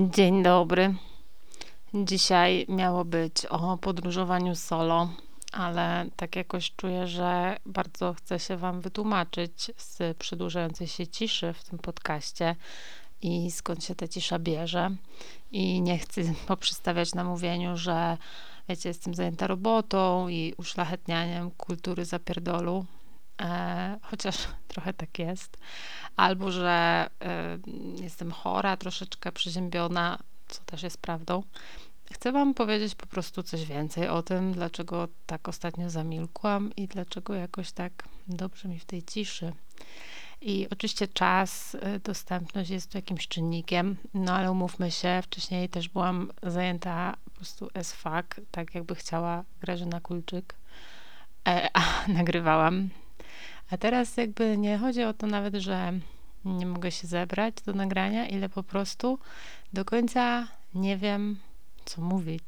[0.00, 0.94] Dzień dobry.
[1.94, 5.10] Dzisiaj miało być o podróżowaniu solo,
[5.52, 11.64] ale tak jakoś czuję, że bardzo chcę się Wam wytłumaczyć z przedłużającej się ciszy w
[11.64, 12.56] tym podcaście
[13.22, 14.90] i skąd się ta cisza bierze.
[15.52, 18.18] I nie chcę poprzestawiać na mówieniu, że
[18.68, 22.84] wiecie, jestem zajęta robotą i uszlachetnianiem kultury zapierdolu,
[23.40, 24.36] e, chociaż
[24.68, 25.56] trochę tak jest,
[26.16, 27.58] albo że e,
[28.02, 31.42] jestem chora, troszeczkę przeziębiona, co też jest prawdą.
[32.12, 37.34] Chcę Wam powiedzieć po prostu coś więcej o tym, dlaczego tak ostatnio zamilkłam i dlaczego
[37.34, 39.52] jakoś tak dobrze mi w tej ciszy.
[40.40, 45.88] I oczywiście czas, y, dostępność jest tu jakimś czynnikiem, no ale umówmy się, wcześniej też
[45.88, 50.54] byłam zajęta po prostu as fuck, tak jakby chciała Grażyna Kulczyk,
[51.48, 51.82] e, a
[52.18, 52.88] nagrywałam.
[53.70, 55.92] A teraz jakby nie chodzi o to nawet, że
[56.44, 59.18] nie mogę się zebrać do nagrania, ile po prostu
[59.72, 61.38] do końca nie wiem,
[61.84, 62.44] co mówić.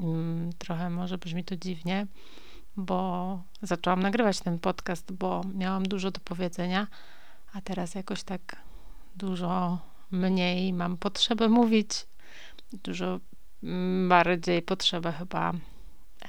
[0.00, 2.06] Mm, trochę może brzmi to dziwnie,
[2.76, 6.86] bo zaczęłam nagrywać ten podcast, bo miałam dużo do powiedzenia,
[7.52, 8.56] a teraz jakoś tak
[9.16, 9.78] dużo
[10.10, 11.90] mniej mam potrzebę mówić,
[12.72, 13.20] dużo
[14.08, 15.52] bardziej potrzebę chyba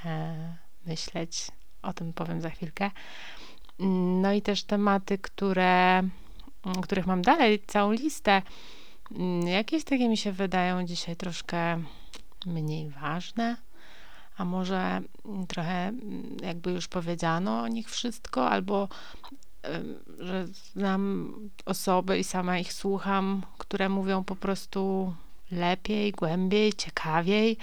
[0.06, 1.48] e, myśleć.
[1.82, 2.92] O tym powiem za chwilkę.
[4.22, 6.04] No i też tematy, które,
[6.82, 8.42] których mam dalej, całą listę.
[9.46, 11.84] Jakieś takie mi się wydają dzisiaj troszkę
[12.46, 13.58] mniej ważne,
[14.38, 15.02] a może
[15.48, 15.92] trochę
[16.42, 18.88] jakby już powiedziano o nich wszystko, albo
[20.20, 21.34] że znam
[21.66, 25.14] osoby i sama ich słucham, które mówią po prostu
[25.52, 27.58] lepiej, głębiej, ciekawiej.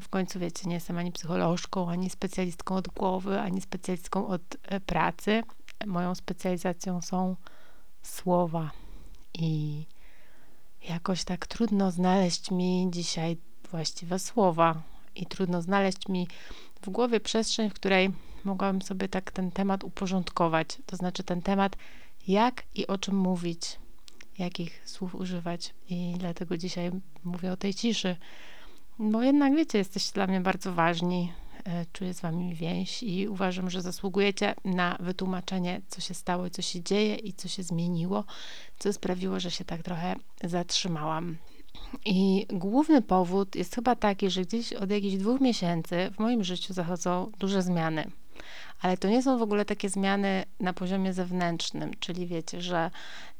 [0.00, 4.80] W końcu, wiecie, nie jestem ani psycholożką, ani specjalistką od głowy, ani specjalistką od e,
[4.80, 5.42] pracy.
[5.86, 7.36] Moją specjalizacją są
[8.02, 8.70] słowa
[9.34, 9.84] i
[10.88, 13.36] jakoś tak trudno znaleźć mi dzisiaj
[13.70, 14.82] właściwe słowa
[15.14, 16.28] i trudno znaleźć mi
[16.82, 18.10] w głowie przestrzeń, w której
[18.44, 20.78] mogłabym sobie tak ten temat uporządkować.
[20.86, 21.76] To znaczy ten temat,
[22.28, 23.78] jak i o czym mówić,
[24.38, 25.74] jakich słów używać.
[25.90, 26.90] I dlatego dzisiaj
[27.24, 28.16] mówię o tej ciszy.
[28.98, 31.32] Bo jednak wiecie, jesteście dla mnie bardzo ważni.
[31.68, 36.62] E, czuję z wami więź i uważam, że zasługujecie na wytłumaczenie, co się stało co
[36.62, 38.24] się dzieje i co się zmieniło,
[38.78, 40.14] co sprawiło, że się tak trochę
[40.44, 41.36] zatrzymałam.
[42.04, 46.72] I główny powód jest chyba taki, że gdzieś od jakichś dwóch miesięcy w moim życiu
[46.74, 48.10] zachodzą duże zmiany.
[48.80, 52.90] Ale to nie są w ogóle takie zmiany na poziomie zewnętrznym, czyli wiecie, że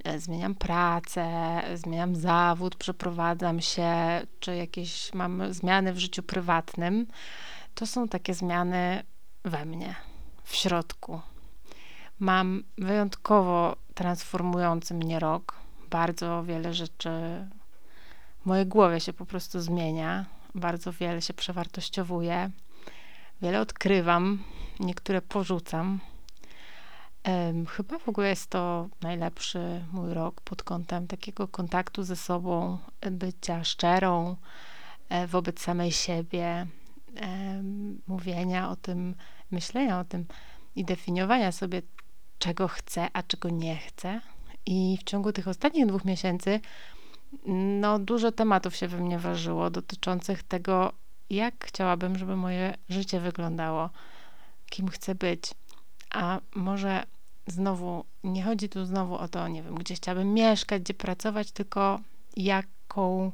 [0.05, 3.93] e, zmieniam pracę, zmieniam zawód, przeprowadzam się,
[4.41, 7.07] czy jakieś mam zmiany w życiu prywatnym.
[7.79, 9.03] To są takie zmiany
[9.45, 9.95] we mnie,
[10.45, 11.21] w środku.
[12.19, 15.55] Mam wyjątkowo transformujący mnie rok.
[15.91, 17.11] Bardzo wiele rzeczy
[18.41, 20.25] w mojej głowie się po prostu zmienia.
[20.55, 22.51] Bardzo wiele się przewartościowuje.
[23.43, 24.45] Wiele odkrywam,
[24.81, 26.01] niektóre porzucam.
[27.69, 32.79] Chyba w ogóle jest to najlepszy mój rok pod kątem takiego kontaktu ze sobą,
[33.11, 34.37] bycia szczerą
[35.09, 36.67] e, wobec samej siebie,
[38.07, 39.15] mówienia o tym,
[39.51, 40.27] myślenia o tym
[40.77, 41.83] i definiowania sobie,
[42.39, 44.21] czego chcę, a czego nie chcę.
[44.67, 46.61] I w ciągu tych ostatnich dwóch miesięcy,
[47.81, 50.93] no, dużo tematów się we mnie ważyło dotyczących tego,
[51.31, 53.91] jak chciałabym, żeby moje życie wyglądało,
[54.71, 55.55] kim chcę być.
[56.11, 57.05] A może
[57.47, 62.01] znowu, nie chodzi tu znowu o to, nie wiem, gdzie chciałabym mieszkać, gdzie pracować, tylko
[62.37, 63.33] jaką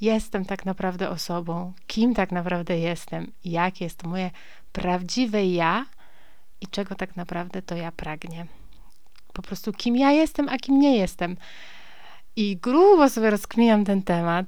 [0.00, 4.30] jestem tak naprawdę osobą, kim tak naprawdę jestem, jak jest moje
[4.72, 5.86] prawdziwe ja
[6.60, 8.46] i czego tak naprawdę to ja pragnie.
[9.32, 11.36] Po prostu kim ja jestem, a kim nie jestem.
[12.36, 14.46] I grubo sobie rozkminiam ten temat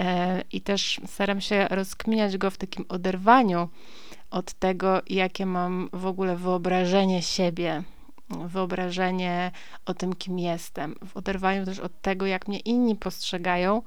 [0.00, 3.68] e, i też staram się rozkminiać go w takim oderwaniu
[4.30, 7.82] od tego, jakie mam w ogóle wyobrażenie siebie,
[8.30, 9.50] wyobrażenie
[9.86, 13.82] o tym, kim jestem, w oderwaniu też od tego, jak mnie inni postrzegają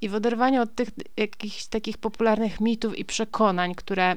[0.00, 4.16] i w oderwaniu od tych jakichś takich popularnych mitów i przekonań, które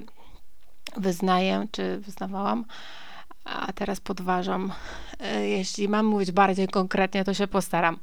[0.97, 2.65] wyznaję, czy wyznawałam,
[3.43, 4.71] a teraz podważam.
[5.19, 7.99] E, jeśli mam mówić bardziej konkretnie, to się postaram.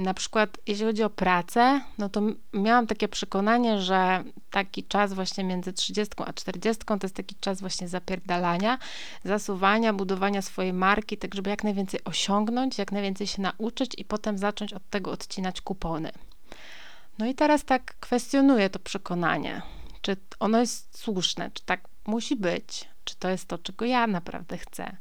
[0.00, 5.44] Na przykład, jeśli chodzi o pracę, no to miałam takie przekonanie, że taki czas właśnie
[5.44, 8.78] między 30 a 40 to jest taki czas właśnie zapierdalania,
[9.24, 14.38] zasuwania, budowania swojej marki, tak żeby jak najwięcej osiągnąć, jak najwięcej się nauczyć i potem
[14.38, 16.12] zacząć od tego odcinać kupony.
[17.18, 19.62] No i teraz tak kwestionuję to przekonanie.
[20.00, 24.58] Czy ono jest słuszne, czy tak musi być, czy to jest to, czego ja naprawdę
[24.58, 24.96] chcę.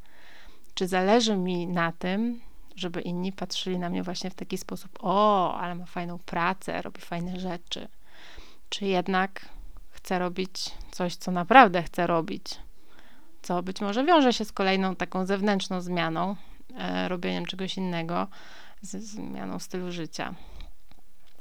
[0.74, 2.42] Czy zależy mi na tym,
[2.80, 7.02] żeby inni patrzyli na mnie właśnie w taki sposób: o, ale ma fajną pracę, robi
[7.02, 7.88] fajne rzeczy.
[8.70, 9.46] Czy jednak
[9.90, 12.60] chcę robić coś, co naprawdę chcę robić,
[13.42, 16.36] co być może wiąże się z kolejną taką zewnętrzną zmianą,
[16.78, 18.28] e, robieniem czegoś innego,
[18.82, 20.34] z zmianą stylu życia.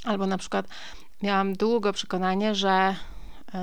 [0.05, 0.67] Albo na przykład
[1.23, 2.97] miałam długo przekonanie, że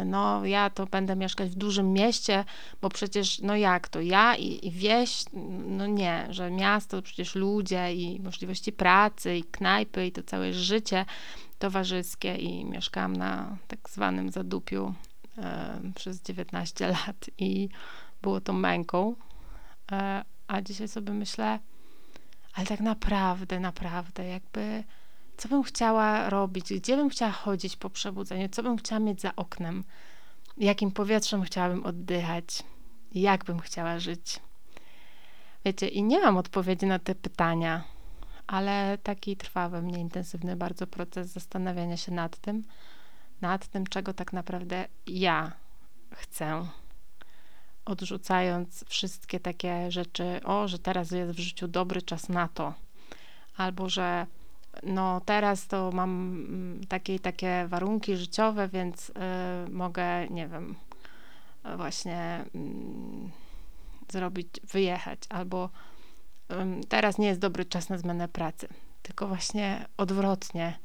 [0.06, 2.46] no ja to będę mieszkać w dużym mieście,
[2.82, 5.26] bo przecież no jak to, ja i, i wieś,
[5.68, 10.54] no nie, że miasto to przecież ludzie i możliwości pracy i knajpy i to całe
[10.54, 11.06] życie
[11.60, 14.94] towarzyskie i mieszkałam na tak zwanym zadupiu
[15.38, 17.70] e, przez 19 lat i
[18.22, 19.16] było to męką,
[19.92, 21.60] e, a dzisiaj sobie myślę,
[22.54, 24.84] ale tak naprawdę, naprawdę, jakby
[25.38, 29.36] co bym chciała robić, gdzie bym chciała chodzić po przebudzeniu, co bym chciała mieć za
[29.36, 29.84] oknem,
[30.58, 32.64] jakim powietrzem chciałabym oddychać,
[33.14, 34.40] jak bym chciała żyć.
[35.66, 37.84] Wiecie, i nie mam odpowiedzi na te pytania,
[38.48, 42.64] ale taki trwa we mnie intensywny bardzo proces zastanawiania się nad tym,
[43.42, 45.52] nad tym, czego tak naprawdę ja
[46.12, 46.68] chcę.
[47.86, 52.74] Odrzucając wszystkie takie rzeczy, o, że teraz jest w życiu dobry czas na to,
[53.58, 54.26] albo że
[54.84, 59.14] no teraz to mam mm, takie takie warunki życiowe, więc y,
[59.70, 60.76] mogę, nie wiem,
[61.78, 65.70] właśnie y, zrobić, wyjechać, albo
[66.52, 68.68] y, teraz nie jest dobry czas na zmianę pracy,
[69.02, 70.80] tylko właśnie odwrotnie,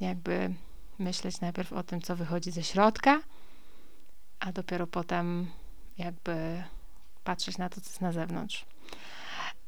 [0.00, 0.54] jakby
[0.98, 3.20] myśleć najpierw o tym, co wychodzi ze środka,
[4.40, 5.50] a dopiero potem
[5.98, 6.62] jakby
[7.24, 8.66] patrzeć na to, co jest na zewnątrz.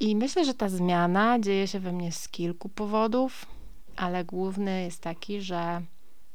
[0.00, 3.46] I myślę, że ta zmiana dzieje się we mnie z kilku powodów,
[3.96, 5.82] ale główny jest taki, że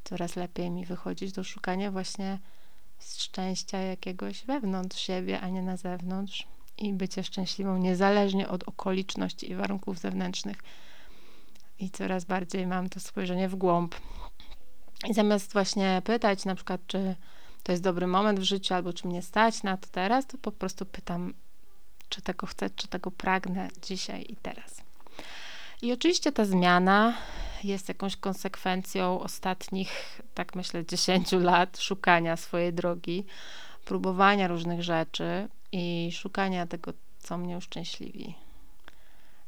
[0.03, 2.39] coraz lepiej mi wychodzić do szukania właśnie
[2.99, 6.47] szczęścia jakiegoś wewnątrz siebie, a nie na zewnątrz.
[6.77, 10.57] I bycie szczęśliwą niezależnie od okoliczności i warunków zewnętrznych.
[11.79, 13.95] I coraz bardziej mam to spojrzenie w głąb.
[15.09, 17.15] I zamiast właśnie pytać na przykład, czy
[17.63, 20.51] to jest dobry moment w życiu, albo czy mnie stać na to teraz, to po
[20.51, 21.33] prostu pytam,
[22.13, 24.81] czy tego chcę, czy tego pragnę dzisiaj i teraz.
[25.81, 27.13] I oczywiście ta zmiana
[27.63, 33.25] jest jakąś konsekwencją ostatnich, tak myślę, 10 lat szukania swojej drogi,
[33.85, 38.35] próbowania różnych rzeczy i szukania tego, co mnie uszczęśliwi.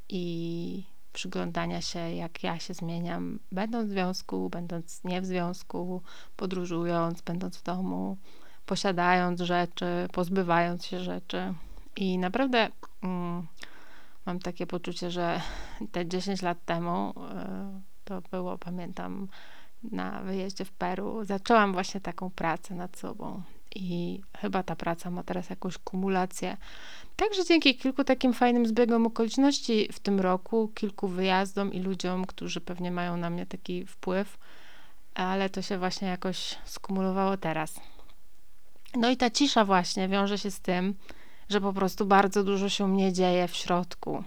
[0.10, 0.84] I
[1.14, 6.02] przyglądania się, jak ja się zmieniam, będąc w związku, będąc nie w związku,
[6.38, 8.18] podróżując, będąc w domu,
[8.66, 11.54] posiadając rzeczy, pozbywając się rzeczy.
[11.96, 12.70] I naprawdę
[13.04, 13.48] mm,
[14.26, 15.42] mam takie poczucie, że
[15.92, 19.28] te 10 lat temu, e, to było, pamiętam,
[19.92, 23.42] na wyjeździe w Peru, zaczęłam właśnie taką pracę nad sobą.
[23.76, 26.58] I chyba ta praca ma teraz jakąś kumulację.
[27.16, 32.62] Także dzięki kilku takim fajnym zbiegom okoliczności w tym roku, kilku wyjazdom i ludziom, którzy
[32.62, 34.38] pewnie mają na mnie taki wpływ,
[35.14, 37.80] ale to się właśnie jakoś skumulowało teraz.
[38.98, 40.96] No i ta cisza właśnie wiąże się z tym,
[41.50, 44.24] że po prostu bardzo dużo się mnie dzieje w środku.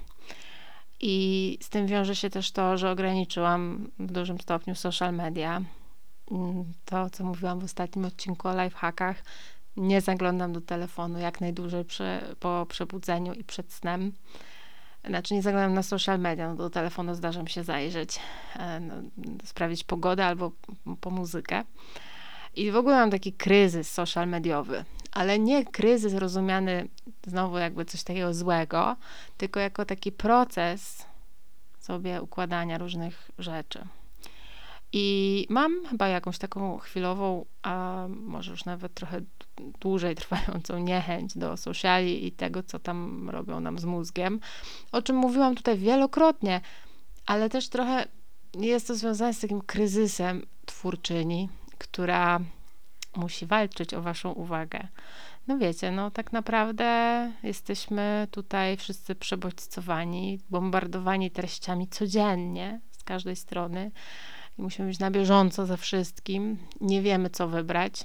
[1.01, 5.63] I z tym wiąże się też to, że ograniczyłam w dużym stopniu social media.
[6.31, 9.23] Mm, to, co mówiłam w ostatnim odcinku o lifehackach,
[9.77, 14.13] nie zaglądam do telefonu jak najdłużej przy, po przebudzeniu i przed snem.
[15.05, 18.21] Znaczy nie zaglądam na social media, no do telefonu zdarza mi się zajrzeć,
[18.57, 18.95] e, no,
[19.87, 20.53] pogodę albo
[21.01, 21.65] po muzykę.
[22.59, 26.89] I w ogóle mam taki kryzys social mediowy, ale nie kryzys rozumiany
[27.27, 28.97] znowu jakby coś takiego złego,
[29.37, 31.07] tylko jako taki proces
[31.81, 33.85] sobie układania różnych rzeczy.
[34.93, 39.21] I mam chyba jakąś taką chwilową, a może już nawet trochę
[39.81, 44.41] dłużej trwającą niechęć do sociali i tego, co tam robią nam z mózgiem,
[44.93, 46.61] o czym mówiłam tutaj wielokrotnie,
[47.27, 48.09] ale też trochę
[48.55, 51.49] jest to związane z takim kryzysem twórczyni,
[51.79, 52.41] która
[53.17, 54.89] musi walczyć o waszą uwagę.
[55.47, 63.91] No wiecie, no tak naprawdę jesteśmy tutaj wszyscy przebodźcowani, bombardowani treściami codziennie z każdej strony
[64.59, 66.59] i musimy być na bieżąco ze wszystkim.
[66.81, 68.05] Nie wiemy, co wybrać.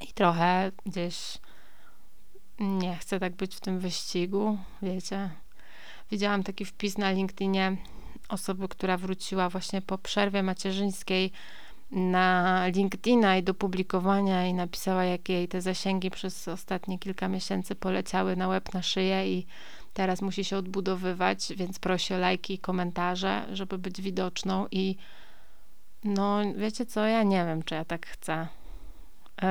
[0.00, 1.38] I trochę gdzieś
[2.58, 5.30] nie chcę tak być w tym wyścigu, wiecie.
[6.10, 7.76] Widziałam taki wpis na LinkedInie
[8.28, 11.32] osoby, która wróciła właśnie po przerwie macierzyńskiej
[11.94, 17.74] na LinkedIna i do publikowania i napisała, jak jej te zasięgi przez ostatnie kilka miesięcy
[17.74, 19.46] poleciały na łeb, na szyję i
[19.92, 24.96] teraz musi się odbudowywać, więc prosi o lajki i komentarze, żeby być widoczną i
[26.04, 28.48] no wiecie co, ja nie wiem, czy ja tak chcę.
[29.42, 29.48] Yy,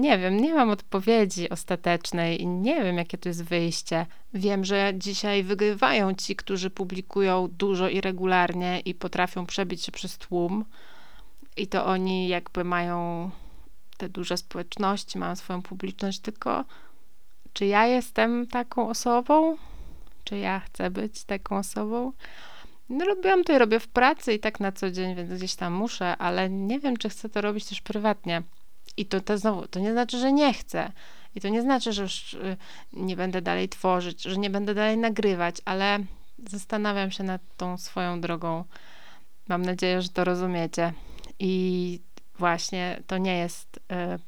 [0.00, 4.06] nie wiem, nie mam odpowiedzi ostatecznej i nie wiem, jakie to jest wyjście.
[4.34, 10.18] Wiem, że dzisiaj wygrywają ci, którzy publikują dużo i regularnie i potrafią przebić się przez
[10.18, 10.64] tłum.
[11.56, 13.30] I to oni jakby mają
[13.96, 16.64] te duże społeczności, mają swoją publiczność, tylko
[17.52, 19.56] czy ja jestem taką osobą?
[20.24, 22.12] Czy ja chcę być taką osobą?
[22.88, 25.72] No, robiłam to i robię w pracy i tak na co dzień, więc gdzieś tam
[25.72, 28.42] muszę, ale nie wiem, czy chcę to robić też prywatnie.
[29.00, 30.92] I to, to znowu, to nie znaczy, że nie chcę.
[31.34, 32.56] I to nie znaczy, że już y,
[32.92, 35.98] nie będę dalej tworzyć, że nie będę dalej nagrywać, ale
[36.48, 38.64] zastanawiam się nad tą swoją drogą.
[39.48, 40.92] Mam nadzieję, że to rozumiecie.
[41.38, 42.00] I
[42.38, 44.18] właśnie to nie jest, e,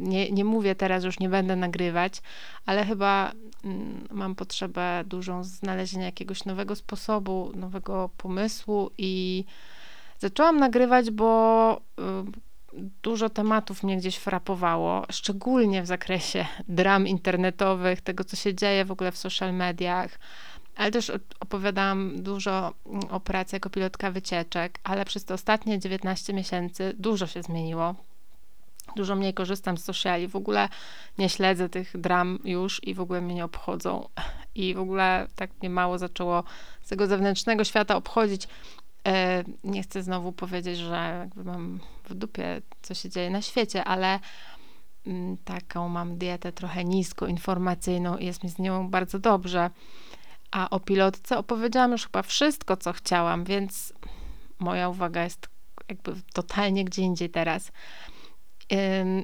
[0.00, 2.22] nie, nie mówię teraz, już nie będę nagrywać,
[2.66, 3.32] ale chyba
[3.64, 9.44] mm, mam potrzebę dużą znalezienia jakiegoś nowego sposobu, nowego pomysłu i
[10.18, 12.49] zaczęłam nagrywać, bo y,
[13.02, 18.90] dużo tematów mnie gdzieś frapowało, szczególnie w zakresie dram internetowych, tego, co się dzieje w
[18.90, 20.18] ogóle w social mediach
[20.80, 26.32] ale też opowiadałam dużo mm, o pracy jako pilotka wycieczek, ale przez te ostatnie 19
[26.32, 27.94] miesięcy dużo się zmieniło.
[28.96, 30.68] Dużo mniej korzystam z sociali, w ogóle
[31.18, 34.08] nie śledzę tych dram już i w ogóle mnie nie obchodzą.
[34.54, 36.44] I w ogóle tak mnie mało zaczęło
[36.82, 38.48] z tego zewnętrznego świata obchodzić.
[39.06, 44.20] E, nie chcę znowu powiedzieć, że mam w dupie, co się dzieje na świecie, ale
[45.06, 49.70] mm, taką mam dietę trochę nisko informacyjną i jest mi z nią bardzo dobrze.
[50.50, 53.92] A o pilotce opowiedziałam już chyba wszystko, co chciałam, więc
[54.58, 55.48] moja uwaga jest
[55.88, 57.72] jakby totalnie gdzie indziej teraz.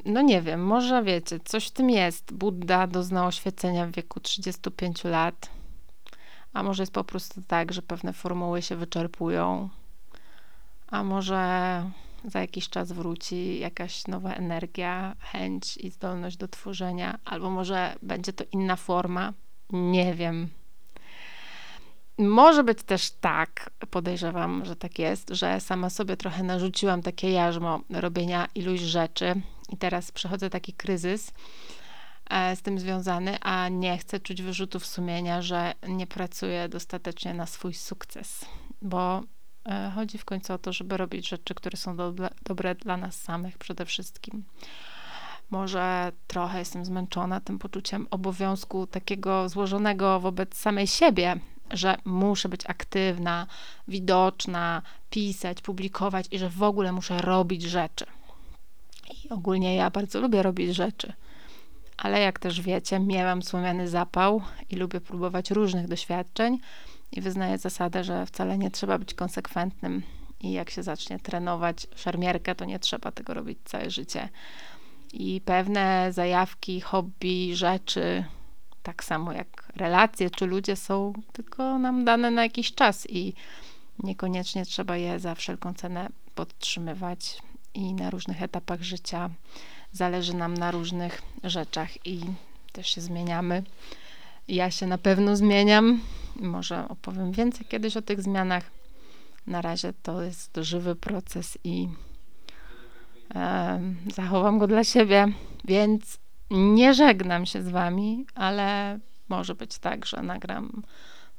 [0.05, 2.33] No nie wiem, może wiecie, coś w tym jest.
[2.33, 5.51] Buddha doznał oświecenia w wieku 35 lat,
[6.53, 9.69] a może jest po prostu tak, że pewne formuły się wyczerpują,
[10.87, 11.85] a może
[12.25, 18.33] za jakiś czas wróci jakaś nowa energia, chęć i zdolność do tworzenia, albo może będzie
[18.33, 19.33] to inna forma.
[19.73, 20.49] Nie wiem.
[22.19, 27.81] Może być też tak, podejrzewam, że tak jest, że sama sobie trochę narzuciłam takie jarzmo
[27.91, 29.35] robienia iluś rzeczy
[29.69, 31.33] i teraz przechodzę taki kryzys
[32.31, 37.47] e, z tym związany, a nie chcę czuć wyrzutów sumienia, że nie pracuję dostatecznie na
[37.47, 38.45] swój sukces,
[38.83, 39.23] bo
[39.95, 43.59] chodzi w końcu o to, żeby robić rzeczy, które są do, dobre dla nas samych
[43.59, 44.45] przede wszystkim.
[45.51, 51.37] Może trochę jestem zmęczona tym poczuciem obowiązku takiego złożonego wobec samej siebie,
[51.71, 53.47] że muszę być aktywna,
[53.89, 58.07] widoczna, pisać, publikować i że w ogóle muszę robić rzeczy.
[59.25, 61.13] I ogólnie ja bardzo lubię robić rzeczy.
[61.97, 66.59] Ale jak też wiecie, miałam słomiany zapał i lubię próbować różnych doświadczeń
[67.13, 70.03] i wyznaję zasadę, że wcale nie trzeba być konsekwentnym
[70.41, 74.29] i jak się zacznie trenować szermierkę, to nie trzeba tego robić całe życie.
[75.13, 78.25] I pewne zajawki, hobby, rzeczy,
[78.83, 83.35] tak samo jak relacje czy ludzie są tylko nam dane na jakiś czas i
[83.99, 87.43] niekoniecznie trzeba je za wszelką cenę podtrzymywać
[87.75, 89.31] i na różnych etapach życia
[89.93, 92.21] zależy nam na różnych rzeczach i
[92.73, 93.63] też się zmieniamy.
[94.49, 96.01] Ja się na pewno zmieniam.
[96.37, 98.71] Może opowiem więcej kiedyś o tych zmianach.
[99.47, 101.89] Na razie to jest żywy proces i
[103.35, 103.81] e,
[104.15, 105.27] zachowam go dla siebie,
[105.65, 106.19] więc
[106.51, 108.99] nie żegnam się z wami, ale
[109.29, 110.83] może być tak, że nagram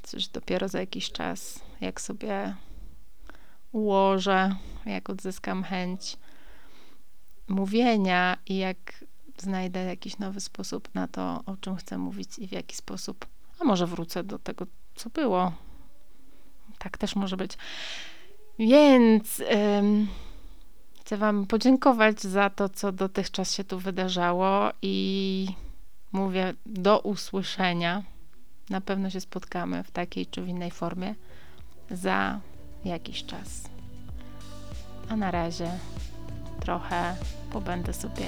[0.04, 2.56] coś dopiero za jakiś czas, jak sobie
[3.72, 6.18] ułożę, jak odzyskam chęć
[7.48, 9.06] mówienia i jak
[9.42, 13.26] znajdę jakiś nowy sposób na to, o czym chcę mówić i w jaki sposób.
[13.60, 15.52] A może wrócę do tego, co było.
[16.78, 17.58] Tak też może być.
[18.60, 19.40] Więc.
[19.80, 20.08] Ym,
[21.08, 25.48] Chcę Wam podziękować za to, co dotychczas się tu wydarzało i
[26.12, 28.04] mówię do usłyszenia.
[28.70, 31.16] Na pewno się spotkamy w takiej czy w innej formie
[31.92, 32.40] za
[32.86, 33.64] jakiś czas.
[35.10, 35.72] A na razie
[36.60, 37.16] trochę
[37.52, 38.26] pobędę sobie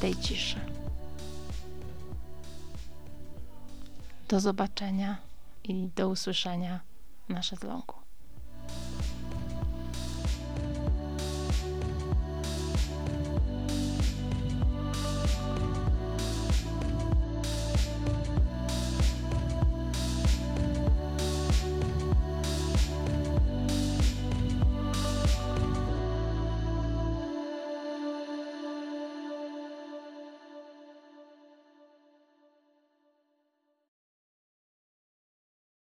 [0.00, 0.60] tej ciszy.
[4.28, 5.16] Do zobaczenia
[5.64, 6.80] i do usłyszenia
[7.28, 7.99] na szezlongu.